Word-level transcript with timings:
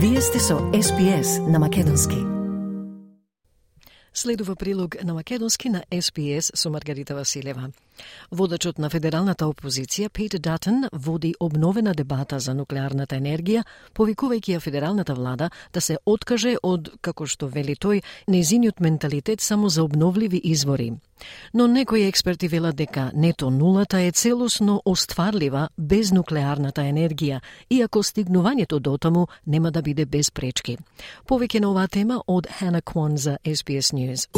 Вие 0.00 0.20
сте 0.20 0.38
со 0.38 0.54
SPS 0.54 1.50
на 1.50 1.58
Македонски. 1.58 2.16
Следува 4.14 4.56
прилог 4.56 5.04
на 5.04 5.14
Македонски 5.14 5.68
на 5.68 5.82
SPS 5.92 6.56
со 6.56 6.70
Маргарита 6.70 7.14
Василева. 7.14 7.70
Водачот 8.30 8.78
на 8.78 8.90
федералната 8.90 9.46
опозиција 9.46 10.08
Пит 10.08 10.36
Датен 10.42 10.88
води 10.92 11.34
обновена 11.40 11.94
дебата 11.94 12.38
за 12.38 12.54
нуклеарната 12.54 13.16
енергија, 13.16 13.64
повикувајќи 13.94 14.56
ја 14.56 14.60
федералната 14.60 15.14
влада 15.14 15.50
да 15.72 15.80
се 15.80 15.98
откаже 16.06 16.56
од, 16.62 16.90
како 17.00 17.26
што 17.26 17.48
вели 17.48 17.74
тој, 17.74 18.02
незиниот 18.28 18.80
менталитет 18.80 19.40
само 19.40 19.68
за 19.68 19.82
обновливи 19.82 20.40
извори. 20.44 20.92
Но 21.54 21.66
некои 21.66 22.06
експерти 22.06 22.48
велат 22.48 22.76
дека 22.76 23.10
нето 23.14 23.50
нулата 23.50 24.00
е 24.00 24.12
целосно 24.12 24.82
остварлива 24.84 25.68
без 25.78 26.12
нуклеарната 26.12 26.80
енергија, 26.80 27.40
иако 27.70 28.02
стигнувањето 28.02 28.78
до 28.78 28.98
таму 28.98 29.26
нема 29.46 29.70
да 29.70 29.82
биде 29.82 30.06
без 30.06 30.30
пречки. 30.30 30.78
Повеќе 31.28 31.60
на 31.60 31.70
оваа 31.70 31.88
тема 31.88 32.22
од 32.26 32.46
Хана 32.58 32.82
Квон 32.82 33.16
за 33.16 33.38
SBS 33.44 33.92
News. 33.92 34.28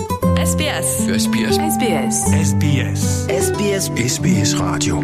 SBS. 0.41 0.88
SBS. 1.19 1.57
SBS. 1.74 2.16
SBS. 2.49 3.01
SBS 3.29 3.50
SBS 3.59 4.55
Radio. 4.55 4.97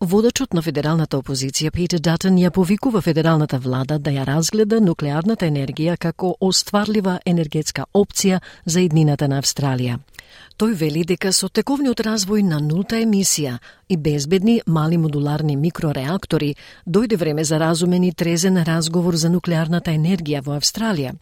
Водачот 0.00 0.54
на 0.54 0.62
федералната 0.62 1.18
опозиција 1.18 1.70
Питер 1.70 1.98
Датен 1.98 2.36
ја 2.38 2.50
повикува 2.50 3.00
федералната 3.00 3.58
влада 3.58 3.98
да 3.98 4.10
ја 4.10 4.26
разгледа 4.26 4.80
нуклеарната 4.80 5.46
енергија 5.46 5.96
како 5.96 6.36
остварлива 6.40 7.18
енергетска 7.26 7.86
опција 7.94 8.40
за 8.64 8.80
иднината 8.80 9.28
на 9.28 9.40
Австралија. 9.42 9.98
Тој 10.58 10.74
вели 10.74 11.04
дека 11.04 11.32
со 11.32 11.48
тековниот 11.48 12.00
развој 12.00 12.42
на 12.42 12.60
нулта 12.60 12.96
емисија 12.96 13.58
и 13.88 13.96
безбедни 13.96 14.60
мали 14.66 14.96
модуларни 14.96 15.56
микрореактори 15.56 16.54
дојде 16.86 17.16
време 17.16 17.44
за 17.44 17.60
разумен 17.60 18.04
и 18.04 18.12
трезен 18.12 18.62
разговор 18.62 19.16
за 19.16 19.30
нуклеарната 19.30 19.90
енергија 19.90 20.44
во 20.44 20.58
Австралија. 20.60 21.14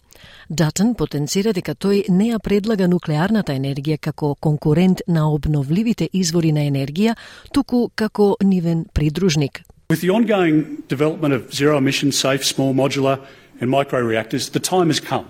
Датен 0.48 0.94
потенцира 0.94 1.52
дека 1.52 1.74
тој 1.74 2.08
не 2.08 2.30
ја 2.32 2.38
предлага 2.38 2.88
нуклеарната 2.88 3.52
енергија 3.52 3.98
како 3.98 4.34
конкурент 4.34 5.02
на 5.08 5.28
обновливите 5.32 6.08
извори 6.12 6.52
на 6.52 6.66
енергија, 6.68 7.14
туку 7.52 7.90
како 7.94 8.36
нивен 8.42 8.84
придружник. 8.94 9.62
With 9.88 10.00
the 10.00 10.10
ongoing 10.10 10.82
development 10.88 11.34
of 11.34 11.52
zero 11.52 11.76
emission, 11.76 12.12
safe, 12.12 12.44
small 12.44 12.72
modular, 12.74 13.18
and 13.60 13.70
micro 13.70 14.00
reactors, 14.00 14.50
the 14.50 14.60
time 14.60 14.88
has 14.88 15.00
come 15.00 15.26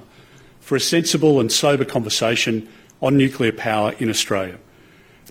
for 0.60 0.76
a 0.76 0.80
sensible 0.80 1.40
and 1.40 1.50
sober 1.50 1.84
conversation 1.84 2.68
on 3.00 3.16
nuclear 3.16 3.52
power 3.52 3.94
in 3.98 4.08
Australia. 4.08 4.58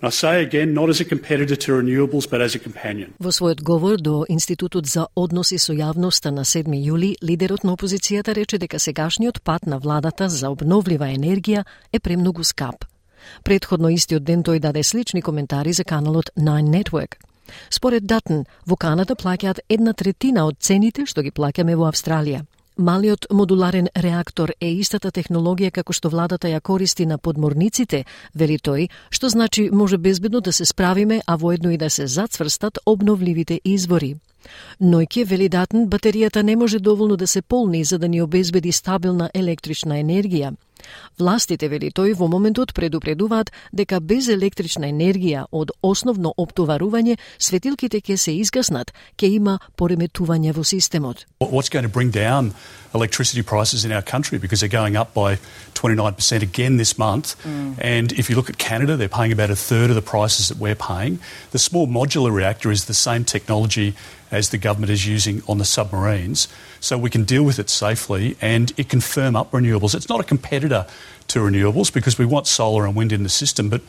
I 0.04 0.10
say 0.10 0.42
again, 0.42 0.74
not 0.74 0.88
as 0.88 1.00
a 1.00 1.04
competitor 1.04 1.54
to 1.54 1.72
renewables, 1.72 2.28
but 2.28 2.40
as 2.40 2.56
a 2.56 2.58
companion. 2.58 3.14
Во 3.20 3.30
својот 3.30 3.62
говор 3.62 4.00
до 4.02 4.24
Институтот 4.28 4.86
за 4.86 5.06
односи 5.14 5.58
со 5.58 5.72
јавноста 5.72 6.32
на 6.34 6.42
7 6.42 6.74
јули, 6.74 7.14
лидерот 7.22 7.62
на 7.62 7.76
опозицијата 7.76 8.34
рече 8.34 8.58
дека 8.58 8.80
сегашниот 8.82 9.42
пат 9.42 9.66
на 9.66 9.78
владата 9.78 10.28
за 10.28 10.50
обновлива 10.50 11.06
енергија 11.06 11.62
е 11.92 12.00
премногу 12.00 12.42
скап. 12.42 12.84
Предходно 13.44 13.94
истиот 13.94 14.24
ден 14.24 14.42
тој 14.42 14.58
даде 14.58 14.82
слични 14.82 15.22
коментари 15.22 15.72
за 15.72 15.84
каналот 15.84 16.30
Nine 16.36 16.74
Network. 16.74 17.22
Според 17.70 18.06
Датн, 18.06 18.42
во 18.66 18.76
Канада 18.76 19.14
плаќаат 19.14 19.60
една 19.68 19.92
третина 19.92 20.46
од 20.46 20.58
цените 20.58 21.06
што 21.06 21.22
ги 21.22 21.30
плаќаме 21.30 21.76
во 21.76 21.86
Австралија. 21.86 22.42
Малиот 22.78 23.26
модуларен 23.30 23.88
реактор 23.96 24.54
е 24.60 24.70
истата 24.80 25.10
технологија 25.12 25.70
како 25.70 25.92
што 25.92 26.08
владата 26.08 26.48
ја 26.48 26.60
користи 26.64 27.04
на 27.06 27.18
подморниците, 27.18 28.04
вели 28.34 28.56
тој, 28.56 28.88
што 29.10 29.28
значи 29.28 29.68
може 29.70 29.98
безбедно 29.98 30.40
да 30.40 30.52
се 30.52 30.64
справиме, 30.64 31.20
а 31.26 31.36
воедно 31.36 31.70
и 31.70 31.76
да 31.76 31.90
се 31.90 32.06
зацврстат 32.06 32.78
обновливите 32.86 33.60
извори. 33.64 34.16
Нојке 34.80 35.24
вели 35.24 35.48
датн, 35.48 35.84
батеријата 35.84 36.42
не 36.42 36.56
може 36.56 36.78
доволно 36.78 37.16
да 37.16 37.26
се 37.26 37.42
полни 37.42 37.84
за 37.84 37.98
да 37.98 38.08
ни 38.08 38.22
обезбеди 38.22 38.72
стабилна 38.72 39.30
електрична 39.34 40.00
енергија. 40.00 40.56
Властите, 41.18 41.68
вели 41.68 41.90
тој, 41.90 42.14
во 42.18 42.28
моментот 42.28 42.74
предупредуваат 42.74 43.52
дека 43.72 44.00
без 44.00 44.28
електрична 44.28 44.88
енергија 44.90 45.46
од 45.52 45.72
основно 45.82 46.34
оптоварување, 46.36 47.18
светилките 47.38 48.00
ќе 48.00 48.16
се 48.16 48.36
изгаснат, 48.40 48.92
ќе 49.16 49.32
има 49.38 49.58
пореметување 49.76 50.52
во 50.52 50.64
системот. 50.64 51.26
What's 51.40 51.68
going 51.68 51.84
to 51.84 51.92
bring 51.92 52.10
down 52.10 52.54
electricity 52.94 53.42
prices 53.42 53.84
in 53.84 53.92
our 53.92 54.02
country 54.02 54.38
because 54.38 54.60
they're 54.60 54.68
going 54.68 54.96
up 54.96 55.14
by 55.14 55.38
29% 55.74 56.42
again 56.42 56.76
this 56.76 56.98
month. 56.98 57.36
And 57.78 58.12
if 58.12 58.28
you 58.28 58.36
look 58.36 58.50
at 58.50 58.58
Canada, 58.58 58.96
they're 58.96 59.08
paying 59.08 59.32
about 59.32 59.50
a 59.50 59.56
third 59.56 59.90
of 59.90 59.96
the 59.96 60.02
prices 60.02 60.48
that 60.48 60.58
we're 60.58 60.74
paying. 60.74 61.18
The 61.50 61.58
small 61.58 61.86
modular 61.86 62.32
reactor 62.32 62.70
is 62.70 62.84
the 62.84 62.94
same 62.94 63.24
technology 63.24 63.94
as 64.32 64.48
the 64.48 64.58
government 64.58 64.90
is 64.90 65.06
using 65.06 65.42
on 65.46 65.58
the 65.58 65.64
submarines. 65.64 66.48
So 66.80 66.98
we 66.98 67.10
can 67.10 67.22
deal 67.22 67.44
with 67.44 67.58
it 67.58 67.70
safely 67.70 68.36
and 68.40 68.72
it 68.76 68.88
can 68.88 69.00
firm 69.00 69.36
up 69.36 69.52
renewables. 69.52 69.94
It's 69.94 70.08
not 70.08 70.20
a 70.20 70.24
competitor 70.24 70.86
to 71.28 71.38
renewables 71.40 71.92
because 71.92 72.18
we 72.18 72.24
want 72.24 72.46
solar 72.46 72.86
and 72.86 72.96
wind 72.96 73.12
in 73.12 73.22
the 73.22 73.28
system. 73.28 73.68
But 73.68 73.82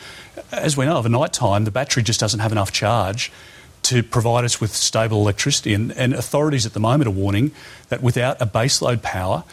as 0.52 0.78
we 0.78 0.86
know, 0.86 0.98
over 0.98 1.10
night 1.10 1.34
time, 1.34 1.64
the 1.64 1.72
battery 1.72 2.04
just 2.04 2.20
doesn't 2.20 2.42
have 2.42 2.52
enough 2.52 2.72
charge 2.72 3.32
to 3.84 4.04
provide 4.04 4.46
us 4.46 4.62
with 4.62 4.76
stable 4.76 5.22
electricity. 5.22 5.74
And, 5.74 5.92
and 5.94 6.14
authorities 6.14 6.66
at 6.66 6.74
the 6.74 6.80
moment 6.80 7.08
are 7.08 7.12
warning 7.12 7.52
that 7.90 8.04
without 8.04 8.42
a 8.42 8.46
baseload 8.46 9.02
power, 9.02 9.46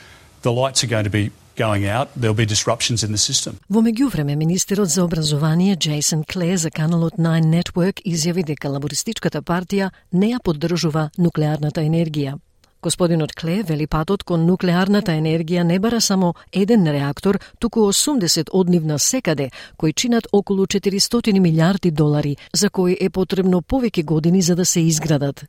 the 0.43 0.53
lights 0.53 0.83
are 0.83 0.89
going 0.89 1.05
to 1.05 1.11
be 1.11 1.31
going 1.61 1.85
out, 1.97 2.09
there'll 2.17 2.43
be 2.45 2.49
disruptions 2.57 3.05
in 3.05 3.11
the 3.17 3.23
system. 3.29 3.53
Во 3.69 3.81
меѓувреме, 3.83 4.35
министерот 4.37 4.89
за 4.89 5.05
образование 5.05 5.77
Джейсон 5.77 6.25
Кле 6.25 6.57
за 6.57 6.71
каналот 6.71 7.15
Nine 7.19 7.49
Network 7.57 8.01
изјави 8.05 8.45
дека 8.45 8.69
лабористичката 8.69 9.43
партија 9.43 9.91
не 10.13 10.33
ја 10.33 10.41
поддржува 10.43 11.11
нуклеарната 11.19 11.81
енергија. 11.81 12.39
Господинот 12.83 13.35
Кле 13.35 13.63
вели 13.63 13.87
патот 13.87 14.23
кон 14.25 14.47
нуклеарната 14.49 15.13
енергија 15.13 15.63
не 15.63 15.79
бара 15.79 16.01
само 16.01 16.35
еден 16.53 16.87
реактор, 16.89 17.39
туку 17.59 17.81
80 17.93 18.49
од 18.53 18.69
нив 18.69 18.85
на 18.85 18.99
секаде, 18.99 19.51
кои 19.77 19.93
чинат 19.93 20.27
околу 20.33 20.67
400 20.67 21.39
милиарди 21.41 21.91
долари, 21.91 22.37
за 22.55 22.71
кои 22.71 22.97
е 23.01 23.11
потребно 23.11 23.61
повеќе 23.61 24.05
години 24.05 24.43
за 24.43 24.57
да 24.57 24.65
се 24.65 24.81
изградат. 24.81 25.45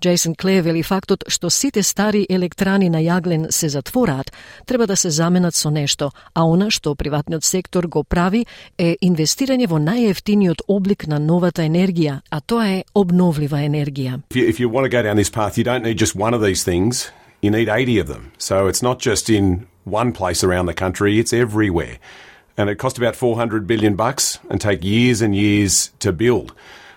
Джейсон 0.00 0.34
Кле 0.34 0.60
вели 0.62 0.82
фактот 0.82 1.24
што 1.28 1.50
сите 1.50 1.82
стари 1.82 2.26
електрани 2.28 2.90
на 2.90 2.98
јаглен 2.98 3.50
се 3.50 3.68
затвораат, 3.68 4.32
треба 4.66 4.86
да 4.86 4.96
се 4.96 5.10
заменат 5.10 5.54
со 5.54 5.70
нешто, 5.70 6.10
а 6.34 6.44
она 6.44 6.70
што 6.70 6.94
приватниот 6.94 7.44
сектор 7.44 7.86
го 7.86 8.04
прави 8.04 8.46
е 8.78 8.96
инвестирање 9.02 9.68
во 9.68 9.78
најевтиниот 9.78 10.66
облик 10.68 11.06
на 11.06 11.18
новата 11.18 11.62
енергија, 11.62 12.20
а 12.30 12.40
тоа 12.40 12.68
е 12.68 12.84
обновлива 12.94 13.62
енергија. 13.62 14.22
If 14.30 14.36
you, 14.36 14.48
if 14.48 14.60
you 14.60 14.68
want 14.68 14.84
to 14.84 14.90
go 14.90 15.02
down 15.02 15.16
this 15.16 15.30
path, 15.30 15.58
you 15.58 15.64
don't 15.64 15.84
need 15.84 15.98
just 15.98 16.16
one 16.16 16.34
of 16.34 16.42
these 16.42 16.64
things. 16.64 17.10
You 17.42 17.50
need 17.50 17.68
80 17.68 17.98
of 17.98 18.06
them. 18.06 18.30
So 18.38 18.68
it's 18.68 18.82
not 18.82 19.00
just 19.00 19.28
in 19.28 19.66
one 19.84 20.12
place 20.12 20.44
around 20.44 20.66
the 20.66 20.74
country, 20.74 21.18
it's 21.18 21.32
everywhere. 21.32 21.98
And 22.56 22.70
it 22.70 22.76
cost 22.76 22.98
about 22.98 23.16
400 23.16 23.66
billion 23.66 23.96
bucks 23.96 24.38
and 24.50 24.60
take 24.60 24.84
years 24.84 25.22
and 25.22 25.34
years 25.34 25.90
to 26.00 26.12
build. 26.12 26.52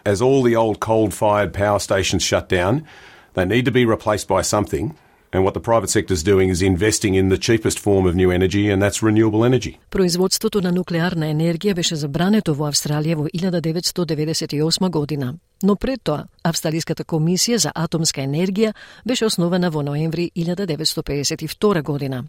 As 0.06 0.22
all 0.22 0.44
the 0.44 0.56
old 0.56 0.80
coal-fired 0.80 1.52
power 1.52 1.80
stations 1.80 2.22
shut 2.22 2.48
down, 2.48 2.86
they 3.34 3.46
need 3.46 3.66
to 3.66 3.72
be 3.72 3.86
replaced 3.86 4.28
by 4.28 4.44
something. 4.44 4.96
And 5.34 5.44
what 5.44 5.56
the 5.56 5.60
private 5.60 5.90
sector 5.90 6.14
is 6.14 6.24
doing 6.24 6.50
is 6.50 6.62
investing 6.62 7.16
in 7.16 7.30
the 7.30 7.38
cheapest 7.38 7.80
form 7.80 8.06
of 8.06 8.16
new 8.16 8.30
energy, 8.32 8.70
and 8.70 8.82
that's 8.82 9.02
renewable 9.02 9.44
energy. 9.44 9.80
Производството 9.90 10.62
на 10.62 10.72
нуклеарна 10.72 11.26
енергија 11.26 11.74
беше 11.74 11.96
забрането 11.96 12.54
во 12.54 12.70
Австралија 12.70 13.16
во 13.16 13.26
1998 13.34 14.90
година. 14.90 15.34
Но 15.64 15.76
пред 15.76 16.04
тоа, 16.04 16.28
Австралиската 16.44 17.04
комисија 17.04 17.56
за 17.56 17.72
атомска 17.76 18.22
енергија 18.22 18.74
беше 19.06 19.26
основана 19.26 19.72
во 19.72 19.82
ноември 19.82 20.32
1952 20.36 21.82
година. 21.82 22.24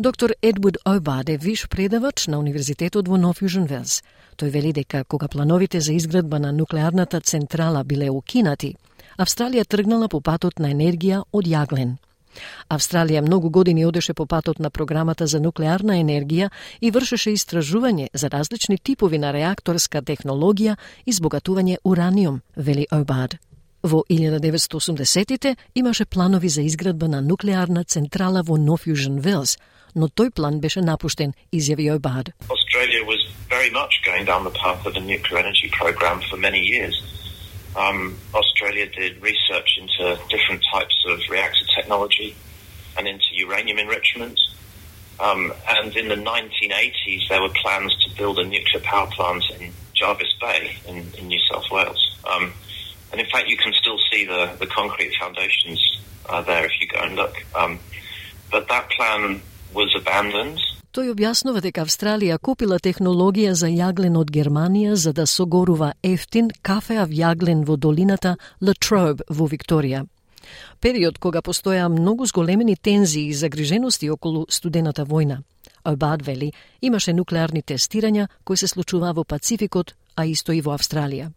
Доктор 0.00 0.32
Едвуд 0.42 0.76
Обад 0.84 1.30
виш 1.40 1.68
предавач 1.68 2.26
на 2.26 2.38
Универзитетот 2.38 3.08
во 3.08 3.16
Нов 3.16 3.40
Јужен 3.40 3.68
Велс. 3.68 4.02
Тој 4.36 4.50
вели 4.52 4.72
дека 4.72 5.04
кога 5.04 5.28
плановите 5.28 5.80
за 5.80 5.92
изградба 5.92 6.38
на 6.38 6.52
нуклеарната 6.52 7.20
централа 7.20 7.84
биле 7.84 8.10
укинати, 8.10 8.74
Австралија 9.16 9.64
тргнала 9.64 10.08
по 10.12 10.20
патот 10.20 10.58
на 10.60 10.68
енергија 10.74 11.22
од 11.32 11.46
јаглен. 11.48 11.96
Австралија 12.68 13.22
многу 13.24 13.48
години 13.50 13.86
одеше 13.86 14.12
по 14.14 14.26
патот 14.26 14.58
на 14.58 14.70
програмата 14.70 15.26
за 15.26 15.40
нуклеарна 15.40 15.96
енергија 16.02 16.50
и 16.80 16.90
вршеше 16.90 17.32
истражување 17.32 18.08
за 18.12 18.28
различни 18.28 18.76
типови 18.78 19.18
на 19.18 19.32
реакторска 19.32 20.02
технологија 20.02 20.76
и 21.06 21.12
збогатување 21.12 21.78
ураниум, 21.84 22.42
вели 22.56 22.86
Обад. 22.92 23.38
Во 23.82 24.04
1980-тите 24.10 25.56
имаше 25.74 26.04
планови 26.04 26.48
за 26.48 26.62
изградба 26.62 27.08
на 27.08 27.22
нуклеарна 27.22 27.84
централа 27.84 28.42
во 28.42 28.58
Нофјужен 28.58 29.20
Велс, 29.20 29.56
но 29.94 30.08
тој 30.08 30.30
план 30.30 30.60
беше 30.60 30.82
напуштен, 30.82 31.32
изјави 31.52 31.88
Обад. 31.94 32.32
Very 33.48 33.70
much 33.70 34.02
going 34.04 34.24
down 34.24 34.44
the 34.44 34.50
path 34.50 34.84
of 34.86 34.96
a 34.96 35.00
nuclear 35.00 35.38
energy 35.38 35.70
program 35.72 36.20
for 36.28 36.36
many 36.36 36.60
years. 36.60 37.00
Um, 37.76 38.16
Australia 38.34 38.86
did 38.86 39.22
research 39.22 39.78
into 39.80 40.18
different 40.28 40.64
types 40.72 41.04
of 41.06 41.20
reactor 41.30 41.64
technology 41.76 42.34
and 42.96 43.06
into 43.06 43.26
uranium 43.32 43.78
enrichment. 43.78 44.40
Um, 45.20 45.52
and 45.68 45.94
in 45.96 46.08
the 46.08 46.16
1980s, 46.16 47.28
there 47.28 47.40
were 47.40 47.50
plans 47.50 47.94
to 48.04 48.16
build 48.16 48.38
a 48.38 48.44
nuclear 48.44 48.82
power 48.82 49.06
plant 49.08 49.44
in 49.58 49.72
Jarvis 49.94 50.32
Bay 50.40 50.76
in, 50.86 51.06
in 51.18 51.28
New 51.28 51.40
South 51.50 51.70
Wales. 51.70 52.18
Um, 52.30 52.52
and 53.12 53.20
in 53.20 53.26
fact, 53.26 53.48
you 53.48 53.56
can 53.56 53.72
still 53.72 53.98
see 54.10 54.24
the, 54.24 54.56
the 54.58 54.66
concrete 54.66 55.14
foundations 55.18 56.00
uh, 56.28 56.42
there 56.42 56.64
if 56.64 56.72
you 56.80 56.88
go 56.88 57.00
and 57.00 57.14
look. 57.16 57.34
Um, 57.54 57.78
but 58.50 58.68
that 58.68 58.90
plan 58.90 59.40
was 59.72 59.94
abandoned. 59.96 60.60
Тој 60.96 61.10
објаснува 61.12 61.60
дека 61.60 61.82
Австралија 61.84 62.38
купила 62.40 62.78
технологија 62.80 63.50
за 63.60 63.68
јаглен 63.68 64.14
од 64.16 64.30
Германија 64.32 64.94
за 64.96 65.10
да 65.12 65.26
согорува 65.28 65.90
ефтин 66.02 66.46
кафеав 66.64 67.10
јаглен 67.12 67.66
во 67.68 67.74
долината 67.76 68.30
Латроб 68.64 69.20
во 69.28 69.44
Викторија. 69.44 70.06
Период 70.80 71.18
кога 71.18 71.42
постоја 71.44 71.90
многу 71.92 72.24
зголемени 72.24 72.78
тензии 72.80 73.26
и 73.28 73.34
загрижености 73.34 74.08
околу 74.08 74.46
студената 74.48 75.04
војна. 75.04 75.42
Обад 75.84 76.24
вели, 76.24 76.54
имаше 76.80 77.12
нуклеарни 77.12 77.60
тестирања 77.60 78.28
кои 78.44 78.56
се 78.56 78.66
случуваа 78.66 79.12
во 79.12 79.24
Пацификот, 79.24 79.92
а 80.16 80.24
исто 80.24 80.56
и 80.56 80.62
во 80.62 80.72
Австралија. 80.78 81.28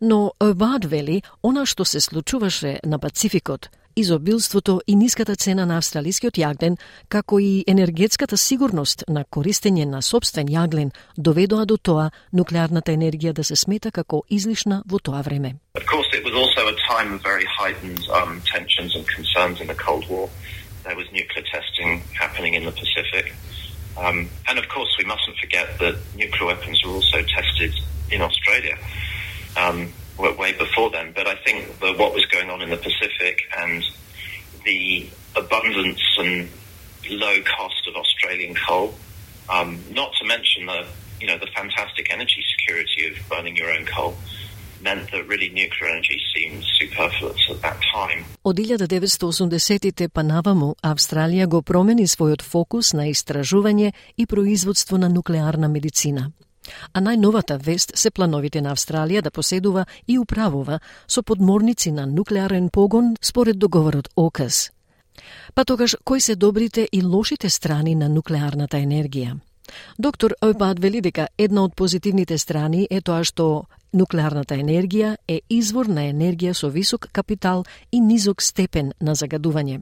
Но 0.00 0.34
Обад 0.40 0.84
вели, 0.84 1.22
она 1.42 1.64
што 1.64 1.84
се 1.84 2.00
случуваше 2.00 2.80
на 2.84 2.98
Пацификот– 2.98 3.70
изобилството 3.96 4.80
и 4.86 4.96
ниската 4.96 5.36
цена 5.36 5.66
на 5.66 5.78
австралискиот 5.78 6.38
јаглен, 6.38 6.76
како 7.08 7.38
и 7.40 7.64
енергетската 7.66 8.36
сигурност 8.36 9.04
на 9.08 9.24
користење 9.24 9.84
на 9.84 10.02
собствен 10.02 10.48
јаглен, 10.48 10.90
доведоа 11.16 11.66
до 11.66 11.76
тоа 11.76 12.10
нуклеарната 12.32 12.92
енергија 12.92 13.32
да 13.32 13.44
се 13.44 13.56
смета 13.56 13.90
како 13.90 14.22
излишна 14.30 14.82
во 14.86 14.98
тоа 14.98 15.22
време. 15.22 15.56
Of 15.74 15.86
course, 15.86 16.08
it 16.12 16.24
was 16.24 16.34
also 16.34 16.68
a 16.68 16.76
time 16.88 17.14
of 17.14 17.22
very 17.22 17.46
heightened 17.58 18.02
um, 18.10 18.40
tensions 18.54 18.94
and 18.96 19.04
concerns 19.06 19.60
in 19.60 19.66
the 19.66 19.78
Cold 19.86 20.08
War. 20.08 20.28
There 20.84 20.96
was 20.96 21.06
nuclear 21.12 21.44
testing 21.56 22.02
happening 22.12 22.54
in 22.54 22.64
the 22.64 22.72
Pacific. 22.72 23.34
Um, 23.96 24.28
and 24.48 24.58
of 24.58 24.66
course, 24.68 24.92
we 24.98 25.04
mustn't 25.04 25.36
forget 25.38 25.78
that 25.78 25.94
nuclear 26.16 26.46
weapons 26.46 26.82
were 26.84 26.94
also 26.98 27.22
tested 27.22 27.72
in 28.10 28.20
Australia. 28.22 28.76
Um, 29.56 29.92
way 30.17 30.53
before 30.53 30.89
then. 30.89 31.11
But 31.13 31.27
I 31.27 31.35
think 31.35 31.79
that 31.79 31.97
what 31.97 32.13
was 32.13 32.25
going 32.25 32.49
on 32.49 32.61
in 32.61 32.69
the 32.69 32.77
Pacific 32.77 33.41
and 33.57 33.83
the 34.65 35.09
abundance 35.35 36.03
and 36.17 36.49
low 37.09 37.41
cost 37.43 37.87
of 37.87 37.95
Australian 37.95 38.55
coal, 38.55 38.93
um, 39.49 39.79
not 39.91 40.11
to 40.19 40.25
mention 40.25 40.65
the 40.65 40.85
you 41.19 41.27
know 41.27 41.37
the 41.37 41.47
fantastic 41.47 42.11
energy 42.13 42.43
security 42.55 43.07
of 43.07 43.29
burning 43.29 43.55
your 43.55 43.69
own 43.71 43.85
coal, 43.85 44.15
meant 44.81 45.11
that 45.11 45.27
really 45.27 45.49
nuclear 45.49 45.89
energy 45.91 46.19
seemed 46.33 46.63
superfluous 46.79 47.41
at 47.49 47.61
that 47.61 47.79
time. 47.93 48.25
Од 48.43 48.59
1980-тите 48.59 50.09
па 50.09 50.23
наваму, 50.23 50.75
Австралија 50.83 51.47
го 51.47 51.61
промени 51.61 52.07
својот 52.07 52.41
фокус 52.41 52.93
на 52.93 53.09
истражување 53.11 53.91
и 54.17 54.25
производство 54.25 54.97
на 54.97 55.09
нуклеарна 55.09 55.67
медицина. 55.67 56.31
А 56.92 57.00
најновата 57.00 57.58
вест 57.60 57.92
се 57.94 58.10
плановите 58.10 58.60
на 58.60 58.72
Австралија 58.74 59.22
да 59.22 59.30
поседува 59.30 59.86
и 60.08 60.18
управува 60.18 60.80
со 61.08 61.22
подморници 61.22 61.92
на 61.92 62.06
нуклеарен 62.06 62.68
погон 62.68 63.16
според 63.22 63.58
договорот 63.58 64.08
ОКАС. 64.16 64.70
Па 65.54 65.64
тогаш, 65.64 65.96
кои 66.04 66.20
се 66.20 66.36
добрите 66.36 66.88
и 66.92 67.02
лошите 67.02 67.50
страни 67.50 67.94
на 67.94 68.08
нуклеарната 68.08 68.76
енергија? 68.76 69.38
Доктор 69.98 70.34
Ојпад 70.42 70.80
вели 70.80 71.00
дека 71.00 71.28
една 71.38 71.64
од 71.64 71.74
позитивните 71.74 72.38
страни 72.38 72.86
е 72.90 73.00
тоа 73.00 73.24
што 73.24 73.66
нуклеарната 73.92 74.58
енергија 74.60 75.16
е 75.28 75.40
извор 75.48 75.86
на 75.86 76.08
енергија 76.10 76.52
со 76.52 76.68
висок 76.68 77.08
капитал 77.12 77.64
и 77.92 78.00
низок 78.00 78.42
степен 78.42 78.92
на 79.00 79.14
загадување. 79.14 79.80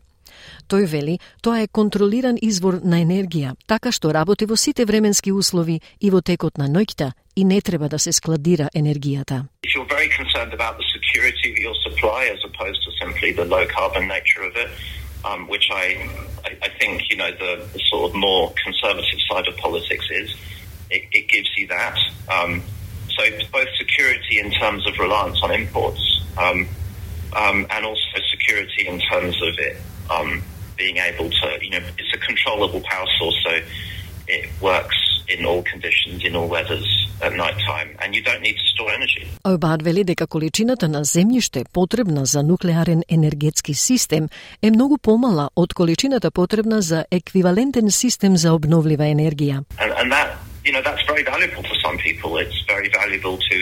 Тој 0.69 0.87
вели, 0.87 1.19
тоа 1.43 1.63
е 1.63 1.69
контролиран 1.69 2.39
извор 2.43 2.81
на 2.83 3.01
енергија, 3.03 3.57
така 3.67 3.93
што 3.93 4.13
работи 4.13 4.47
во 4.47 4.57
сите 4.57 4.85
временски 4.85 5.33
услови 5.33 5.81
и 6.01 6.11
во 6.11 6.23
текот 6.23 6.59
на 6.59 6.69
ноќта 6.69 7.13
и 7.37 7.45
не 7.45 7.61
треба 7.61 7.89
да 7.89 7.99
се 7.99 8.13
складира 8.13 8.69
енергијата. 8.75 9.47
Um, 15.25 15.47
which 15.47 15.71
I, 15.71 15.87
I, 16.45 16.51
I 16.67 16.69
think, 16.81 17.09
you 17.09 17.17
know, 17.17 17.31
the, 17.31 17.53
the, 17.73 17.81
sort 17.91 18.11
of 18.11 18.17
more 18.17 18.53
conservative 18.65 19.21
side 19.31 19.47
of 19.47 19.57
politics 19.57 20.05
is, 20.11 20.35
it, 20.91 21.03
it 21.13 21.29
gives 21.29 21.49
you 21.57 21.69
that. 21.69 21.97
Um, 22.27 22.61
so 23.17 23.23
both 23.53 23.69
security 23.79 24.41
in 24.41 24.51
terms 24.51 24.87
of 24.87 24.99
reliance 24.99 25.39
on 25.43 25.51
imports 25.53 26.03
um, 26.39 26.67
um 27.37 27.67
and 27.71 27.87
also 27.87 28.19
security 28.31 28.87
in 28.87 29.01
terms 29.01 29.37
of 29.43 29.59
it 29.59 29.77
um, 30.10 30.42
being 30.78 30.98
able 30.98 31.30
to, 31.30 31.48
you 31.62 31.72
know, 31.72 31.84
it's 32.00 32.14
a 32.14 32.22
controllable 32.30 32.82
power 32.82 33.08
source, 33.20 33.38
so 33.44 33.54
it 34.28 34.50
works 34.62 34.98
in 35.28 35.46
all 35.46 35.62
conditions, 35.74 36.24
in 36.24 36.36
all 36.36 36.48
weathers 36.48 36.88
at 37.22 37.34
night 37.34 37.58
time, 37.72 37.90
and 38.02 38.16
you 38.16 38.22
don't 38.22 38.42
need 38.42 38.56
to 38.56 38.68
store 38.74 38.92
energy. 38.92 39.28
Обад 39.44 39.82
вели 39.82 40.04
дека 40.04 40.28
количината 40.28 40.88
на 40.88 41.06
земјиште 41.06 41.64
потребна 41.74 42.26
за 42.26 42.44
нуклеарен 42.44 43.04
енергетски 43.10 43.74
систем 43.74 44.30
е 44.62 44.72
многу 44.72 44.98
помала 44.98 45.50
од 45.56 45.74
количината 45.74 46.32
потребна 46.32 46.82
за 46.82 47.06
еквивалентен 47.12 47.92
систем 47.92 48.38
за 48.38 48.54
обновлива 48.54 49.04
енергија. 49.04 49.64
And, 49.80 49.92
and 50.00 50.12
that, 50.12 50.28
you 50.66 50.72
know, 50.74 50.82
that's 50.82 51.06
very 51.08 51.24
valuable 51.24 51.64
to 51.64 51.76
some 51.86 51.98
people. 51.98 52.38
It's 52.38 52.62
very 52.68 52.90
valuable 53.02 53.38
to 53.50 53.58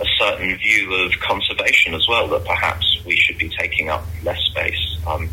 a 0.00 0.08
certain 0.18 0.56
view 0.64 0.82
of 1.04 1.10
conservation 1.30 1.94
as 1.94 2.04
well, 2.08 2.26
that 2.28 2.44
perhaps 2.44 2.86
we 3.06 3.16
should 3.22 3.38
be 3.38 3.50
taking 3.62 3.86
up 3.90 4.04
less 4.24 4.40
space. 4.52 4.82
Um, 5.06 5.28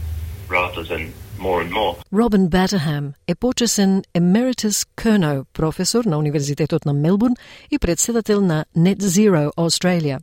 rather 0.50 0.82
than 0.84 1.12
more 1.38 1.62
and 1.62 1.70
more. 1.70 1.96
Robin 2.12 2.48
Batterham 2.48 3.12
е 3.26 3.34
почесен 3.34 4.02
Emeritus 4.14 4.88
Kerno 4.96 5.44
професор 5.52 6.04
на 6.04 6.18
Универзитетот 6.18 6.84
на 6.84 6.92
Мелбурн 6.92 7.34
и 7.70 7.78
председател 7.78 8.40
на 8.40 8.64
Net 8.76 8.98
Zero 8.98 9.50
Australia. 9.56 10.18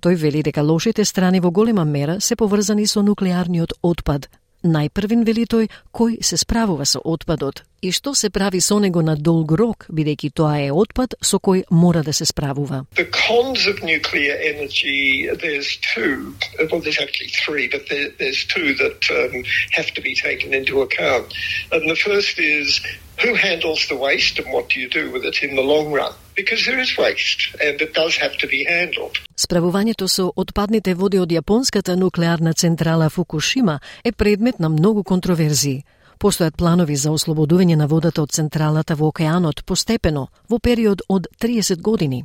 Тој 0.00 0.14
вели 0.14 0.42
дека 0.42 0.62
лошите 0.62 1.04
страни 1.04 1.40
во 1.40 1.50
голема 1.50 1.84
мера 1.84 2.20
се 2.20 2.36
поврзани 2.36 2.86
со 2.86 3.02
нуклеарниот 3.02 3.72
отпад– 3.82 4.28
Најпрвин 4.64 5.26
вели 5.28 5.44
тој 5.44 5.68
кој 5.92 6.22
се 6.24 6.38
справува 6.40 6.86
со 6.88 7.00
отпадот 7.04 7.60
и 7.84 7.90
што 7.92 8.14
се 8.16 8.30
прави 8.32 8.62
со 8.64 8.78
него 8.80 9.02
на 9.04 9.14
долг 9.14 9.52
рок, 9.60 9.84
бидејќи 9.92 10.30
тоа 10.32 10.54
е 10.64 10.70
отпад 10.72 11.16
со 11.20 11.36
кој 11.36 11.66
мора 11.68 12.00
да 12.02 12.14
се 12.16 12.24
справува. 12.24 12.86
The 12.96 13.04
cons 13.12 13.66
of 13.68 13.82
nuclear 13.84 14.36
energy, 14.40 15.28
there's 15.44 15.76
two, 15.92 16.32
well 16.70 16.80
there's 16.80 16.98
actually 16.98 17.28
three, 17.44 17.68
but 17.68 17.84
there, 17.90 18.08
there's 18.18 18.44
two 18.48 18.72
that 18.80 19.04
um, 19.12 19.44
have 19.76 19.92
to 19.92 20.00
be 20.00 20.14
taken 20.14 20.54
into 20.54 20.80
account. 20.80 21.34
And 21.70 21.84
the 21.90 21.96
first 21.96 22.38
is 22.38 22.80
who 23.22 23.34
handles 23.34 23.80
the 23.88 23.96
waste 23.96 24.38
and 24.40 24.48
what 24.54 24.64
do 24.72 24.80
you 24.80 24.88
do 24.88 25.04
with 25.12 25.24
it 25.24 25.36
in 25.42 25.56
the 25.56 25.66
long 25.72 25.92
run? 25.92 26.12
Because 26.36 26.60
there 26.66 26.80
is 26.84 26.90
waste 26.98 27.40
and 27.64 27.80
it 27.80 27.92
does 27.94 28.16
have 28.16 28.34
to 28.42 28.46
be 28.46 28.60
handled. 28.64 29.14
Справувањето 29.36 30.08
со 30.08 30.32
отпадните 30.36 30.94
води 30.94 31.18
од 31.18 31.30
јапонската 31.30 31.96
нуклеарна 31.96 32.54
централа 32.54 33.10
Фукушима 33.10 33.80
е 34.04 34.12
предмет 34.12 34.60
на 34.60 34.68
многу 34.68 35.04
контроверзии. 35.04 35.84
Постојат 36.18 36.56
планови 36.56 36.96
за 36.96 37.10
ослободување 37.10 37.76
на 37.76 37.86
водата 37.86 38.22
од 38.22 38.32
централата 38.32 38.94
во 38.94 39.08
океанот 39.08 39.64
постепено 39.64 40.28
во 40.48 40.58
период 40.58 41.02
од 41.08 41.26
30 41.40 41.82
години. 41.82 42.24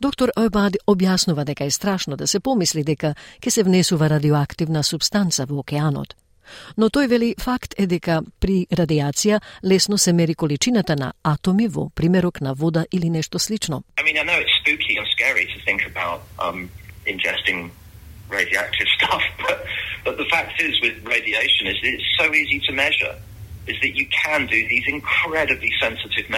Доктор 0.00 0.32
Ойбад 0.36 0.76
објаснува 0.86 1.44
дека 1.44 1.64
е 1.64 1.70
страшно 1.70 2.16
да 2.16 2.26
се 2.26 2.40
помисли 2.40 2.84
дека 2.84 3.14
ќе 3.40 3.50
се 3.50 3.62
внесува 3.62 4.08
радиоактивна 4.08 4.82
субстанца 4.82 5.46
во 5.46 5.58
океанот. 5.58 6.14
Но 6.76 6.88
тој 6.88 7.08
вели 7.08 7.34
факт 7.40 7.74
е 7.78 7.86
дека 7.86 8.22
при 8.40 8.66
радиација 8.70 9.40
лесно 9.64 9.98
се 9.98 10.12
мери 10.12 10.34
количината 10.34 10.96
на 10.96 11.12
атоми 11.22 11.68
во 11.68 11.90
примерок 11.94 12.40
на 12.40 12.54
вода 12.54 12.86
или 12.92 13.10
нешто 13.10 13.38
слично. 13.38 13.82
I 13.96 14.02
mean, 14.02 14.16
I 14.18 14.24
know 14.24 14.38
it's 14.38 14.54
spooky 14.62 14.96
and 14.98 15.06
scary 15.16 15.46
to 15.54 15.58
think 15.64 15.80
about 15.86 16.20
um, 16.38 16.70
ingesting 17.06 17.70
radioactive 18.28 18.88
stuff, 18.98 19.22
but, 19.38 19.64
but 20.04 20.16
the 20.16 20.28
fact 20.30 20.60
is 20.60 20.80
with 20.80 20.96
radiation 21.04 21.66
is 21.66 21.76
it's 21.82 22.04
so 22.18 22.32
easy 22.34 22.60
to 22.66 22.72
measure, 22.72 23.14
is 23.66 23.76
that 23.82 23.94
you 23.94 24.06
can 24.24 24.46
do 24.46 24.68
these 24.68 24.84
incredibly 24.86 25.72
sensitive 25.80 26.28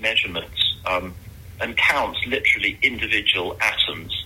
measurements 0.00 0.58
um, 0.86 1.14
and 1.60 1.76
count 1.76 2.16
literally 2.26 2.78
individual 2.82 3.56
atoms 3.60 4.21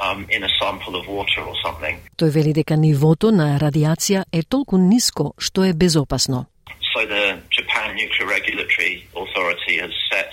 um, 0.00 0.26
in 0.30 0.44
a 0.44 0.48
sample 0.60 0.96
of 0.96 1.06
water 1.06 1.40
or 1.42 1.54
something. 1.64 1.98
Тој 2.16 2.30
вели 2.30 2.52
дека 2.52 2.76
нивото 2.76 3.30
на 3.32 3.58
радиација 3.58 4.24
е 4.32 4.42
толку 4.42 4.78
ниско 4.78 5.34
што 5.38 5.64
е 5.64 5.72
безопасно. 5.72 6.46
So 6.94 7.06
the 7.06 7.38
Japan 7.50 7.96
Nuclear 7.96 8.26
Regulatory 8.26 9.06
Authority 9.14 9.76
has 9.78 9.92
set 10.10 10.30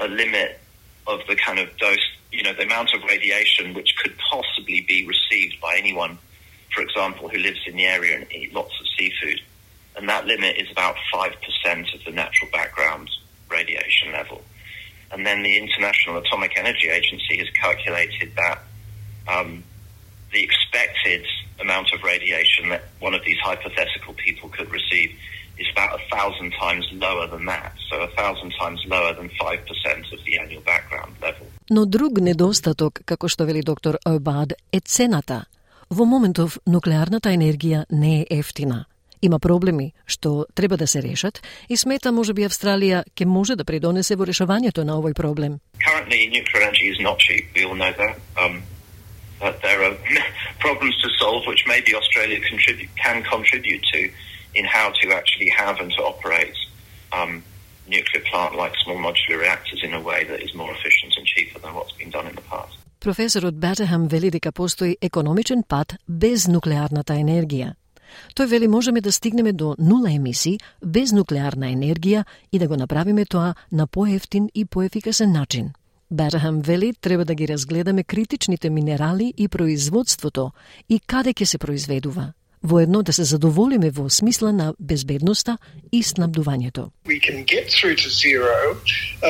a 0.00 0.08
limit 0.08 0.60
of 1.06 1.20
the 1.28 1.36
kind 1.36 1.58
of 1.58 1.68
dose, 1.78 2.06
you 2.32 2.42
know, 2.42 2.54
the 2.54 2.64
amount 2.64 2.94
of 2.94 3.02
radiation 3.04 3.74
which 3.74 3.94
could 4.00 4.14
possibly 4.30 4.80
be 4.82 5.06
received 5.06 5.60
by 5.60 5.74
anyone, 5.76 6.18
for 6.74 6.82
example, 6.82 7.28
who 7.28 7.38
lives 7.38 7.60
in 7.66 7.76
the 7.76 7.86
area 7.86 8.16
and 8.16 8.26
eat 8.32 8.52
lots 8.54 8.74
of 8.80 8.86
seafood. 8.96 9.40
And 9.96 10.08
that 10.08 10.26
limit 10.26 10.56
is 10.58 10.70
about 10.70 10.96
5% 11.12 11.94
of 11.94 12.04
the 12.04 12.12
natural 12.12 12.50
background 12.52 13.10
radiation 13.50 14.12
level. 14.12 14.42
And 15.10 15.26
then 15.26 15.42
the 15.42 15.56
International 15.58 16.18
Atomic 16.18 16.52
Energy 16.56 16.88
Agency 16.88 17.38
has 17.38 17.48
calculated 17.50 18.32
that 18.36 18.61
um, 19.28 19.62
the 20.32 20.42
expected 20.42 21.24
amount 21.60 21.88
of 21.94 22.02
radiation 22.02 22.68
that 22.70 22.82
one 23.00 23.14
of 23.14 23.22
these 23.24 23.38
hypothetical 23.42 24.14
people 24.14 24.48
could 24.48 24.70
receive 24.70 25.10
is 25.58 25.66
about 25.74 26.00
a 26.00 26.02
thousand 26.14 26.50
times 26.60 26.84
lower 26.92 27.26
than 27.26 27.44
that. 27.46 27.72
So 27.90 28.00
a 28.00 28.10
thousand 28.20 28.50
times 28.60 28.80
lower 28.86 29.12
than 29.12 29.28
5% 29.28 30.12
of 30.14 30.18
the 30.26 30.38
annual 30.38 30.62
background 30.62 31.12
level. 31.20 31.46
Но 31.70 31.86
друг 31.86 32.20
недостаток, 32.20 33.00
како 33.04 33.28
што 33.28 33.44
вели 33.44 33.62
доктор 33.62 33.98
Обад, 34.06 34.52
е 34.72 34.80
цената. 34.80 35.44
Во 35.90 36.04
моментов 36.04 36.58
нуклеарната 36.66 37.28
енергија 37.28 37.84
не 37.90 38.20
е 38.20 38.38
ефтина. 38.38 38.86
Има 39.22 39.38
проблеми 39.38 39.92
што 40.06 40.46
треба 40.54 40.76
да 40.76 40.86
се 40.86 41.02
решат 41.02 41.42
и 41.68 41.76
смета 41.76 42.12
можеби 42.12 42.46
Австралија 42.46 43.02
ќе 43.16 43.24
може 43.24 43.56
да 43.56 43.64
придонесе 43.64 44.16
во 44.16 44.24
решавањето 44.24 44.84
на 44.84 44.94
овој 44.94 45.14
проблем. 45.14 45.58
Currently 45.82 46.30
nuclear 46.30 46.62
energy 46.68 46.88
is 46.94 47.00
not 47.00 47.18
cheap, 47.18 47.44
we 47.56 47.64
all 47.64 47.74
know 47.74 47.92
that. 47.92 48.14
Um, 48.38 48.62
that 49.42 49.60
there 49.62 49.82
are 49.82 49.96
problems 50.58 50.96
to 51.02 51.08
solve 51.20 51.46
which 51.46 51.64
maybe 51.66 51.94
Australia 51.94 52.40
contribute, 52.40 52.90
can 52.96 53.22
contribute 53.22 53.82
to 53.92 54.10
in 54.54 54.64
how 54.64 54.90
to 55.00 55.04
actually 55.12 55.50
have 55.56 55.78
and 55.80 55.90
to 55.92 56.02
operate 56.02 56.56
um, 57.12 57.42
nuclear 57.86 58.22
plant 58.30 58.54
like 58.56 58.72
small 58.84 58.96
modular 58.96 59.38
reactors 59.44 59.80
in 59.82 59.92
a 59.94 60.00
way 60.00 60.24
that 60.24 60.40
is 60.46 60.54
more 60.54 60.72
efficient 60.72 61.12
and 61.18 61.26
cheaper 61.26 61.58
than 61.60 61.74
what's 61.74 61.92
been 61.92 62.10
done 62.10 62.26
in 62.26 62.34
the 62.34 62.42
past. 62.42 62.74
Професорот 63.00 63.54
Батехам 63.54 64.08
вели 64.08 64.30
дека 64.30 64.52
постои 64.52 64.96
економичен 65.02 65.62
пат 65.68 65.94
без 66.08 66.48
нуклеарната 66.48 67.14
енергија. 67.14 67.74
Тој 68.34 68.46
вели 68.46 68.68
можеме 68.68 69.00
да 69.00 69.12
стигнеме 69.12 69.52
до 69.52 69.76
нула 69.78 70.10
емисии 70.12 70.58
без 70.82 71.12
нуклеарна 71.12 71.70
енергија 71.70 72.24
и 72.52 72.58
да 72.58 72.68
го 72.68 72.76
направиме 72.76 73.24
тоа 73.24 73.54
на 73.72 73.86
поевтин 73.86 74.48
и 74.54 74.64
поефикасен 74.64 75.32
начин. 75.32 75.72
Барахам 76.13 76.61
вели 76.61 76.93
треба 77.01 77.25
да 77.25 77.35
ги 77.35 77.47
разгледаме 77.47 78.03
критичните 78.03 78.69
минерали 78.69 79.33
и 79.37 79.47
производството 79.47 80.51
и 80.89 80.99
каде 80.99 81.33
ќе 81.33 81.43
се 81.43 81.57
произведува 81.57 82.33
воедно 82.63 83.03
да 83.03 83.13
се 83.13 83.23
задоволиме 83.23 83.89
во 83.89 84.09
смисла 84.09 84.53
на 84.53 84.73
безбедноста 84.79 85.57
и 85.91 86.03
снабдувањето. 86.03 86.91
We 87.05 87.19
can 87.19 87.43
get 87.45 87.65
through 87.75 87.97
to 88.03 88.09
zero 88.09 88.77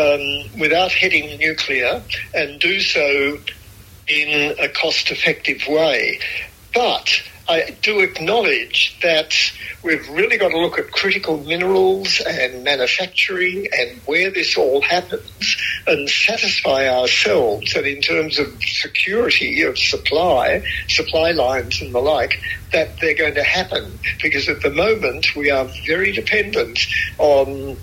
um, 0.01 0.23
without 0.63 0.91
hitting 0.91 1.25
nuclear 1.39 2.01
and 2.39 2.59
do 2.59 2.75
so 2.93 3.07
in 4.19 4.29
a 4.59 4.69
cost 4.81 5.05
effective 5.15 5.61
way. 5.67 6.19
But 6.73 7.07
I 7.47 7.75
do 7.81 7.99
acknowledge 7.99 8.97
that 9.01 9.35
we've 9.83 10.07
really 10.09 10.37
got 10.37 10.49
to 10.49 10.59
look 10.59 10.79
at 10.79 10.91
critical 10.91 11.37
minerals 11.37 12.21
and 12.21 12.63
manufacturing 12.63 13.67
and 13.77 13.99
where 14.05 14.31
this 14.31 14.57
all 14.57 14.81
happens 14.81 15.57
and 15.85 16.09
satisfy 16.09 16.87
ourselves 16.87 17.73
that 17.73 17.85
in 17.85 18.01
terms 18.01 18.39
of 18.39 18.63
security 18.63 19.63
of 19.63 19.77
supply, 19.77 20.63
supply 20.87 21.31
lines 21.31 21.81
and 21.81 21.93
the 21.93 21.99
like, 21.99 22.41
that 22.71 22.97
they're 23.01 23.13
going 23.13 23.35
to 23.35 23.43
happen. 23.43 23.99
Because 24.21 24.47
at 24.47 24.61
the 24.61 24.71
moment 24.71 25.35
we 25.35 25.51
are 25.51 25.67
very 25.85 26.13
dependent 26.13 26.79
on 27.17 27.77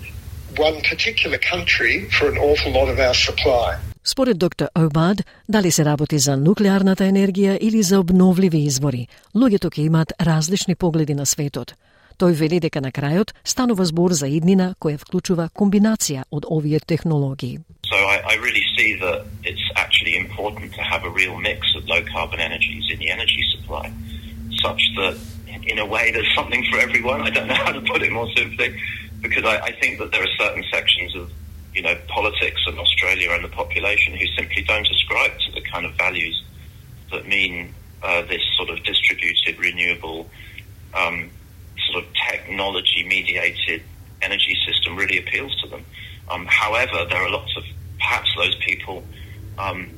one 0.57 0.81
particular 0.81 1.37
country 1.37 2.09
for 2.09 2.29
an 2.29 2.37
awful 2.37 2.71
lot 2.71 2.89
of 2.89 2.99
our 2.99 3.13
supply. 3.13 3.77
Според 4.03 4.37
доктор 4.39 4.67
Обад, 4.79 5.17
дали 5.49 5.71
се 5.71 5.85
работи 5.85 6.17
за 6.19 6.33
нуклеарната 6.37 7.03
енергија 7.03 7.57
или 7.61 7.83
за 7.83 7.99
обновливи 7.99 8.65
извори, 8.65 9.07
луѓето 9.35 9.69
ќе 9.69 9.85
имаат 9.85 10.13
различни 10.17 10.75
погледи 10.75 11.13
на 11.13 11.25
светот. 11.25 11.75
Тој 12.17 12.33
вели 12.33 12.57
дека 12.59 12.81
на 12.81 12.89
крајот 12.89 13.33
станува 13.45 13.85
збор 13.85 14.17
за 14.17 14.25
иднина 14.25 14.73
која 14.81 14.97
вклучува 14.97 15.49
комбинација 15.53 16.25
од 16.33 16.49
овие 16.49 16.79
технологии. 16.79 17.59
So 17.85 17.97
I, 17.97 18.17
I 18.25 18.35
really 18.41 18.65
see 18.73 18.97
that 19.05 19.21
it's 19.45 19.67
actually 19.77 20.17
important 20.17 20.73
to 20.73 20.81
have 20.81 21.05
a 21.05 21.13
real 21.13 21.37
mix 21.37 21.59
of 21.77 21.85
low 21.85 22.01
carbon 22.09 22.39
energies 22.39 22.89
in 22.89 22.97
the 22.97 23.09
energy 23.13 23.43
supply, 23.53 23.85
such 24.65 24.81
that 24.97 25.15
in 25.71 25.77
a 25.77 25.85
way 25.85 26.09
there's 26.09 26.33
something 26.33 26.65
for 26.73 26.81
everyone. 26.81 27.21
I 27.21 27.29
don't 27.29 27.45
know 27.45 27.61
how 27.65 27.73
to 27.79 27.81
put 27.81 28.01
it 28.01 28.11
more 28.11 28.29
simply, 28.33 28.73
because 29.21 29.45
I, 29.45 29.55
I 29.69 29.71
think 29.81 29.99
that 30.01 30.09
there 30.11 30.23
are 30.25 30.33
certain 30.41 30.65
sections 30.73 31.13
of 31.21 31.29
you 31.73 31.81
know, 31.81 31.95
politics 32.07 32.61
of 32.67 32.77
Australia 32.77 33.31
and 33.31 33.43
the 33.43 33.49
population 33.49 34.15
who 34.15 34.25
simply 34.37 34.63
don't 34.63 34.87
ascribe 34.89 35.31
to 35.39 35.51
the 35.53 35.61
kind 35.61 35.85
of 35.85 35.93
values 35.95 36.43
that 37.11 37.27
mean 37.27 37.73
uh, 38.03 38.21
this 38.23 38.41
sort 38.57 38.69
of 38.69 38.83
distributed, 38.83 39.57
renewable, 39.59 40.29
um, 40.93 41.29
sort 41.91 42.03
of 42.03 42.09
technology 42.29 43.05
mediated 43.07 43.81
energy 44.21 44.57
system 44.65 44.95
really 44.95 45.17
appeals 45.17 45.55
to 45.61 45.67
them. 45.69 45.85
Um, 46.29 46.45
however, 46.47 47.05
there 47.09 47.21
are 47.21 47.29
lots 47.29 47.55
of 47.57 47.63
perhaps 47.97 48.29
those 48.35 48.55
people 48.55 49.03
um, 49.57 49.89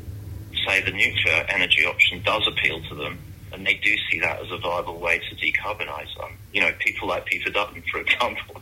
say 0.66 0.82
the 0.82 0.92
nuclear 0.92 1.46
energy 1.50 1.86
option 1.86 2.22
does 2.24 2.48
appeal 2.48 2.82
to 2.90 2.96
them, 2.96 3.20
and 3.52 3.66
they 3.66 3.76
do 3.76 3.96
see 4.10 4.20
that 4.20 4.42
as 4.42 4.52
a 4.52 4.58
viable 4.58 5.00
way 5.00 5.20
to 5.20 5.36
decarbonise. 5.36 6.08
You 6.52 6.62
know, 6.62 6.72
people 6.80 7.08
like 7.08 7.26
Peter 7.26 7.50
Dutton, 7.50 7.84
for 7.92 8.00
example. 8.02 8.62